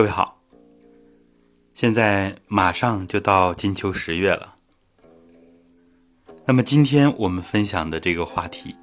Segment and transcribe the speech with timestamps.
[0.00, 0.40] 各位好，
[1.74, 4.54] 现在马上就到金秋十月了。
[6.46, 8.74] 那么今天我们分享的这个话题，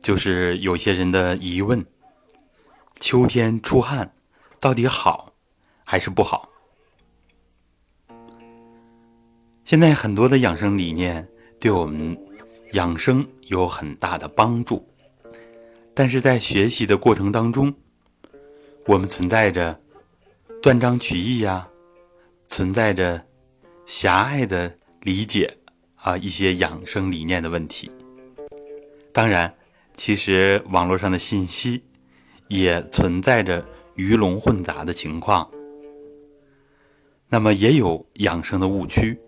[0.00, 1.86] 就是有些人的疑问：
[3.00, 4.12] 秋天出汗
[4.60, 5.32] 到底好
[5.84, 6.50] 还是不好？
[9.64, 11.26] 现在很多的养生理念
[11.58, 12.14] 对我们
[12.72, 14.86] 养生有很大的帮助，
[15.94, 17.72] 但是在学习的过程当中，
[18.84, 19.80] 我们存在着。
[20.64, 21.68] 断章取义呀，
[22.48, 23.22] 存在着
[23.84, 25.58] 狭隘的理解
[25.96, 27.90] 啊，一些养生理念的问题。
[29.12, 29.54] 当然，
[29.94, 31.84] 其实网络上的信息
[32.48, 33.62] 也存在着
[33.94, 35.50] 鱼龙混杂的情况。
[37.28, 39.20] 那么，也有养生的误区。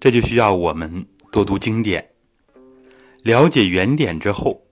[0.00, 2.08] 这就需要我们多读经典，
[3.22, 4.62] 了解原点之后，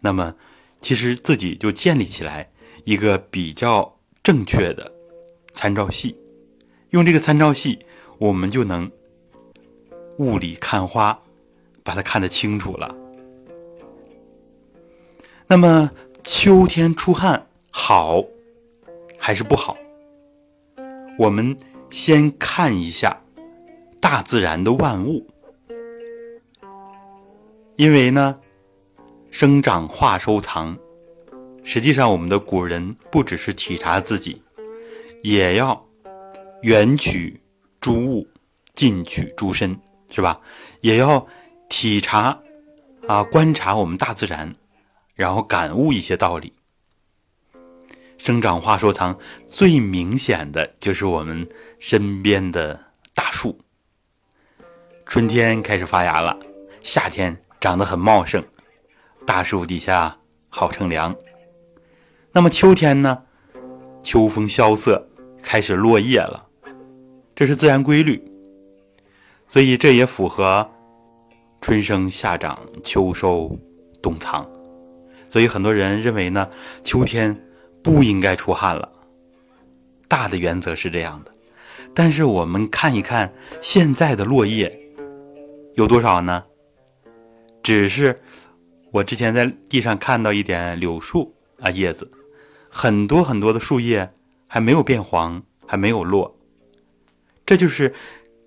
[0.00, 0.34] 那么
[0.80, 2.50] 其实自己就建立起来
[2.84, 3.98] 一个比较。
[4.22, 4.92] 正确的
[5.50, 6.16] 参照系，
[6.90, 7.84] 用这个参照系，
[8.18, 8.88] 我们就能
[10.18, 11.20] 雾里看花，
[11.82, 12.94] 把它看得清楚了。
[15.48, 15.90] 那么
[16.22, 18.22] 秋天出汗好
[19.18, 19.76] 还是不好？
[21.18, 21.56] 我们
[21.90, 23.20] 先看一下
[24.00, 25.26] 大自然的万物，
[27.74, 28.38] 因为呢，
[29.32, 30.78] 生长化收藏。
[31.64, 34.42] 实际上，我们的古人不只是体察自己，
[35.22, 35.86] 也要
[36.62, 37.40] 远取
[37.80, 38.28] 诸物，
[38.74, 39.78] 近取诸身，
[40.10, 40.40] 是吧？
[40.80, 41.26] 也要
[41.68, 42.38] 体察
[43.06, 44.52] 啊，观察我们大自然，
[45.14, 46.52] 然后感悟一些道理。
[48.18, 49.18] 生长化收藏
[49.48, 51.48] 最明显的就是我们
[51.80, 52.78] 身边的
[53.14, 53.58] 大树，
[55.06, 56.38] 春天开始发芽了，
[56.82, 58.44] 夏天长得很茂盛，
[59.26, 60.18] 大树底下
[60.48, 61.16] 好乘凉。
[62.34, 63.22] 那么秋天呢？
[64.02, 65.06] 秋风萧瑟，
[65.42, 66.48] 开始落叶了，
[67.34, 68.20] 这是自然规律，
[69.46, 70.68] 所以这也符合
[71.60, 73.54] 春生夏长秋收
[74.00, 74.48] 冬藏。
[75.28, 76.48] 所以很多人认为呢，
[76.82, 77.38] 秋天
[77.82, 78.90] 不应该出汗了。
[80.08, 81.32] 大的原则是这样的，
[81.94, 84.74] 但是我们看一看现在的落叶
[85.74, 86.42] 有多少呢？
[87.62, 88.18] 只是
[88.90, 92.10] 我之前在地上看到一点柳树啊叶子。
[92.74, 94.14] 很多很多的树叶
[94.48, 96.38] 还没有变黄，还没有落，
[97.44, 97.94] 这就是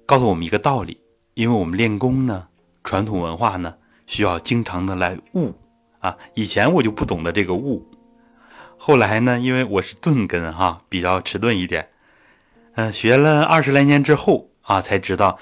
[0.08, 1.00] 告诉我们一个道理。
[1.36, 2.48] 因为我们练功呢，
[2.84, 3.76] 传统文化呢，
[4.08, 5.54] 需要经常的来悟
[6.00, 6.18] 啊。
[6.34, 7.88] 以前我就不懂得这个悟，
[8.78, 11.90] 后来呢，因为我是钝根哈，比较迟钝一点，
[12.74, 15.38] 嗯，学了二十来年之后啊，才知道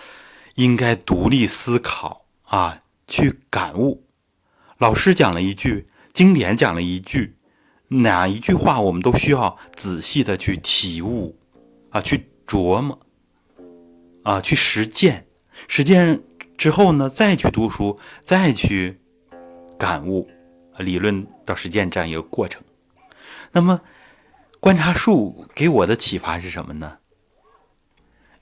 [0.55, 4.03] 应该独立思考啊，去感悟。
[4.77, 7.38] 老师讲了一句，经典讲了一句。
[8.01, 11.37] 哪一句话我们都需要仔细的去体悟，
[11.91, 12.99] 啊，去琢磨，
[14.23, 15.27] 啊，去实践。
[15.67, 16.23] 实践
[16.57, 18.99] 之后呢，再去读书，再去
[19.77, 20.27] 感悟，
[20.77, 22.61] 理论到实践这样一个过程。
[23.51, 23.79] 那么，
[24.59, 26.97] 观察树给我的启发是什么呢？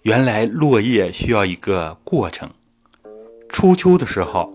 [0.04, 2.50] 原来落叶需要一个过程。
[3.50, 4.54] 初秋的时候，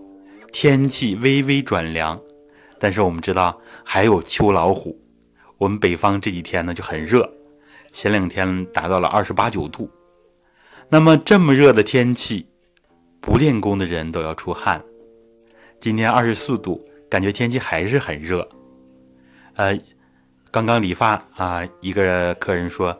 [0.51, 2.19] 天气微微转凉。
[2.79, 4.99] 但是我们知道还有秋老虎，
[5.57, 7.29] 我们北方这几天呢就很热，
[7.91, 9.89] 前两天达到了二十八九度。
[10.89, 12.47] 那么这么热的天气，
[13.19, 14.81] 不练功的人都要出汗。
[15.79, 18.47] 今天二十四度，感觉天气还是很热。
[19.55, 19.77] 呃，
[20.51, 22.97] 刚刚理发啊，一个客人说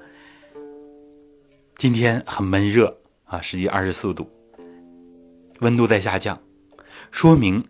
[1.75, 4.29] 今天很闷热啊，实际二十四度，
[5.59, 6.38] 温度在下降，
[7.11, 7.63] 说明。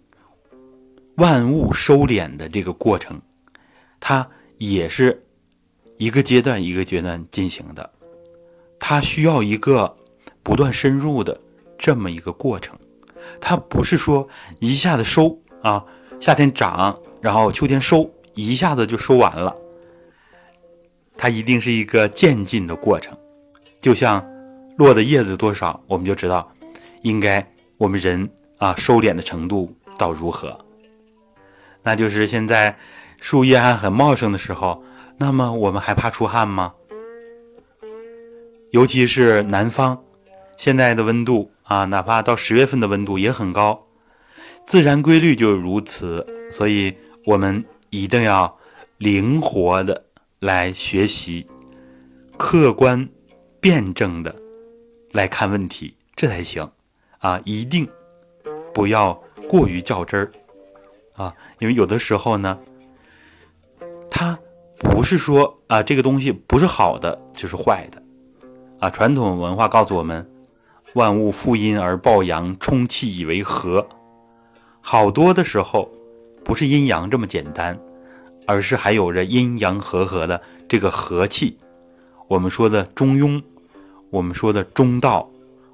[1.17, 3.19] 万物收敛的这个过程，
[4.00, 4.29] 它
[4.59, 5.25] 也是
[5.97, 7.89] 一个阶段一个阶段进行的，
[8.78, 9.95] 它需要一个
[10.44, 11.39] 不断深入的
[11.75, 12.77] 这么一个过程，
[13.41, 14.29] 它不是说
[14.59, 15.83] 一下子收啊，
[16.19, 19.56] 夏天长，然后秋天收，一下子就收完了，
[21.18, 23.18] 它一定是一个渐进的过程，
[23.81, 24.24] 就像
[24.77, 26.47] 落的叶子多少，我们就知道
[27.01, 27.44] 应该
[27.80, 30.56] 我们人啊收敛的程度到如何。
[31.88, 32.78] 那就是现在
[33.22, 34.84] 树叶还很茂盛的时候，
[35.18, 36.74] 那么我们还怕出汗吗？
[38.72, 40.04] 尤其是南方，
[40.57, 43.88] 现在的温度啊，哪怕到十月份的温度也很高，
[44.66, 46.94] 自然规律就如此，所以
[47.24, 48.57] 我们一定要
[48.98, 50.04] 灵活的
[50.40, 51.48] 来学习，
[52.36, 53.07] 客观
[53.62, 54.36] 辩证的
[55.13, 56.69] 来看问题，这才行
[57.19, 57.40] 啊！
[57.45, 57.88] 一定
[58.74, 59.13] 不要
[59.48, 60.30] 过于较真儿。
[61.18, 62.58] 啊，因为有的时候呢，
[64.10, 64.40] 它
[64.80, 68.02] 不是说啊这个东西不是好的就是坏的
[68.80, 68.90] 啊。
[68.90, 70.30] 传统文化告诉我们，
[70.94, 73.86] 万物负阴而抱阳，充气以为和。
[74.80, 75.92] 好多的时候
[76.46, 77.78] 不是阴阳这么简单，
[78.46, 81.58] 而是还有着阴阳和合的这个和气。
[82.28, 83.42] 我们说的中庸，
[84.12, 85.28] 我们说的中道，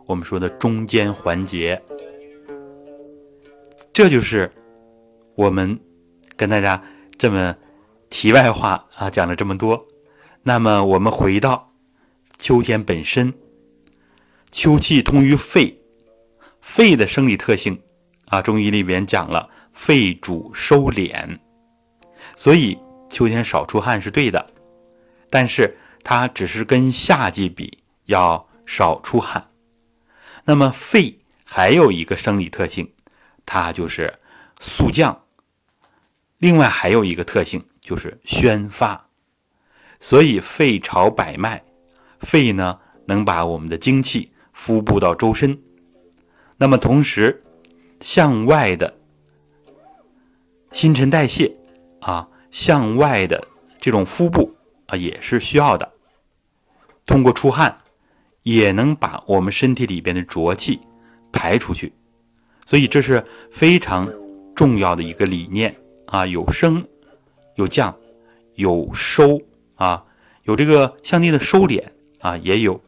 [0.06, 1.80] 我们说的中间环节，
[3.92, 4.52] 这就是
[5.36, 5.80] 我们
[6.36, 6.84] 跟大家
[7.18, 7.56] 这么
[8.10, 9.86] 题外话啊讲了这么多。
[10.44, 11.72] 那么我们回到
[12.38, 13.34] 秋天本身，
[14.52, 15.80] 秋气通于肺，
[16.62, 17.82] 肺的生理特性。
[18.28, 21.38] 啊，中医里边讲了，肺主收敛，
[22.36, 22.76] 所以
[23.08, 24.48] 秋天少出汗是对的，
[25.30, 29.50] 但是它只是跟夏季比要少出汗。
[30.46, 32.92] 那么肺还有一个生理特性，
[33.46, 34.18] 它就是
[34.60, 35.23] 速降，
[36.44, 39.08] 另外还有一个特性就是宣发，
[40.02, 41.64] 所以肺朝百脉，
[42.20, 45.58] 肺呢能把我们的精气敷布到周身，
[46.58, 47.42] 那么同时。
[48.02, 48.94] 向外的
[50.74, 51.56] 新陈代谢
[52.02, 53.48] 啊，向外的
[53.80, 54.54] 这种腹部
[54.88, 55.90] 啊，也是需要的。
[57.06, 57.78] 通过出汗，
[58.42, 60.82] 也能把我们身体里边的浊气
[61.32, 61.94] 排出去，
[62.66, 64.12] 所以这是非常
[64.54, 65.74] 重要的一个理念
[66.14, 66.26] 啊。
[66.26, 66.86] 有升，
[67.56, 67.98] 有降，
[68.56, 69.42] 有收
[69.76, 70.06] 啊，
[70.44, 71.84] 有这个向内的收敛
[72.20, 72.80] 啊，也有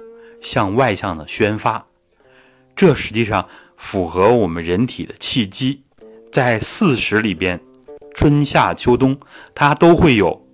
[0.42, 1.86] 向外向的宣发。
[2.76, 3.50] 这实际上。
[3.78, 5.84] 符合我们人体的气机，
[6.32, 7.60] 在四时里边，
[8.16, 9.20] 春夏秋冬，
[9.54, 10.48] 它都会有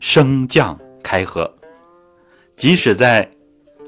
[0.00, 1.56] 升降开合。
[2.54, 3.32] 即使在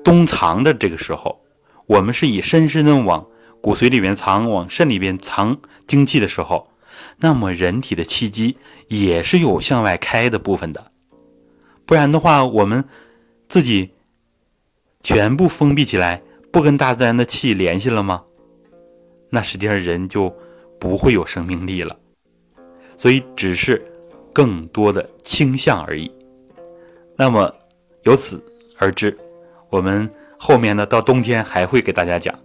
[0.03, 1.45] 冬藏的这个时候，
[1.85, 3.27] 我们是以深深的往
[3.61, 6.71] 骨髓里边藏，往肾里边藏精气的时候，
[7.19, 8.57] 那么人体的气机
[8.89, 10.93] 也是有向外开的部分的。
[11.87, 12.85] 不然的话，我们
[13.49, 13.93] 自己
[15.03, 18.25] 全部封闭起来，不跟大自然的气联系了吗？
[19.31, 20.35] 那实际上人就
[20.79, 21.99] 不会有生命力了，
[22.97, 23.85] 所以只是
[24.33, 26.11] 更多的倾向而已。
[27.17, 27.53] 那么
[28.05, 28.43] 由此
[28.79, 29.17] 而知，
[29.71, 30.09] 我们
[30.39, 32.39] 后面呢到冬天还会给大家讲，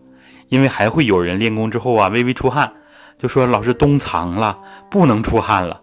[0.48, 2.72] 因为还会有人练功之后啊微微出汗，
[3.20, 4.58] 就说老师冬藏了
[4.90, 5.80] 不能出汗了。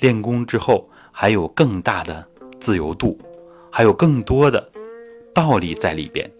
[0.00, 2.28] 练功之后还有更大的
[2.60, 3.18] 自由度，
[3.70, 4.70] 还有更多的
[5.32, 6.30] 道理在里边，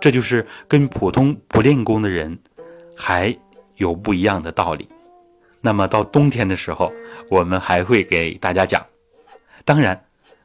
[0.00, 2.38] 这就是跟普通不练功的人。
[3.02, 3.34] 还
[3.76, 4.86] 有不一样的道理。
[5.62, 6.92] 那么到冬天的时候，
[7.30, 8.84] 我们还会给大家讲。
[9.64, 9.96] 当然，《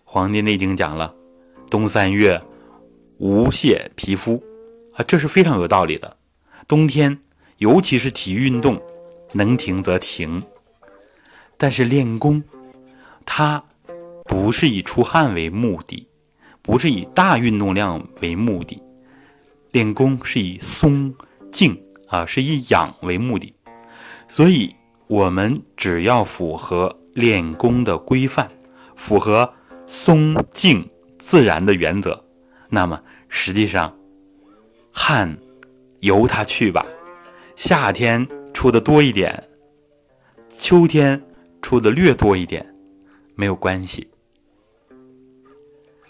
[0.05, 1.13] 黄帝内经》讲了，
[1.69, 2.41] 冬三月
[3.17, 4.41] 无泄皮肤
[4.93, 6.15] 啊，这是非常有道理的。
[6.65, 7.19] 冬天，
[7.57, 8.81] 尤其是体育运动，
[9.33, 10.41] 能停则停。
[11.57, 12.43] 但是练功，
[13.25, 13.63] 它
[14.25, 16.07] 不是以出汗为目的，
[16.61, 18.81] 不是以大运动量为目的。
[19.71, 21.13] 练功是以松
[21.51, 21.81] 静。
[22.07, 23.51] 啊，是以养为目的，
[24.27, 24.75] 所以
[25.07, 28.47] 我们只要符合练功的规范，
[28.95, 29.51] 符合
[29.87, 30.87] 松静
[31.17, 32.23] 自然的原则，
[32.69, 33.97] 那么实际上
[34.91, 35.35] 汗
[36.01, 36.85] 由它去吧。
[37.55, 39.41] 夏天出的多一点，
[40.49, 41.21] 秋天
[41.61, 42.65] 出的略多一点，
[43.33, 44.07] 没有关系。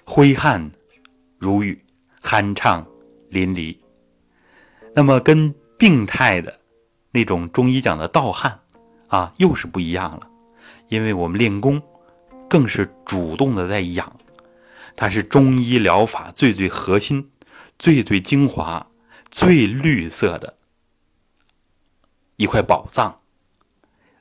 [0.04, 0.72] 挥汗
[1.38, 1.80] 如雨，
[2.24, 2.86] 酣畅
[3.30, 3.78] 淋漓。
[4.96, 6.60] 那么跟病态的
[7.12, 8.60] 那种中医讲的盗汗
[9.08, 10.28] 啊，又是不一样了。
[10.90, 11.82] 因为我们练功，
[12.50, 14.16] 更是主动的在养，
[14.96, 17.30] 它是中医疗法最最核心、
[17.78, 18.88] 最最精华、
[19.30, 20.58] 最绿色的
[22.36, 23.22] 一块宝藏。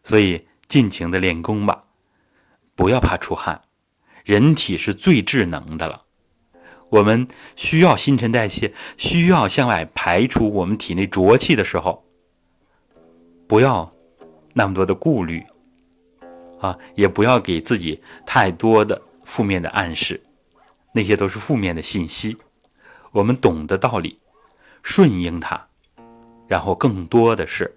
[0.02, 1.84] 所以尽情的练功吧，
[2.74, 3.62] 不要怕出汗，
[4.24, 6.02] 人体是最智能的了。
[6.90, 12.04] 我们需要新陈代谢，需要向外排出我们体内浊气的时候，
[13.48, 13.92] 不要
[14.52, 15.42] 那么多的顾虑
[16.60, 20.22] 啊，也不要给自己太多的负面的暗示，
[20.92, 22.36] 那些都是负面的信息。
[23.10, 24.20] 我们懂得道理，
[24.82, 25.68] 顺应它，
[26.46, 27.76] 然后更多的是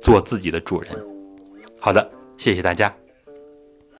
[0.00, 0.90] 做自己的主人。
[1.78, 2.94] 好的，谢谢大家。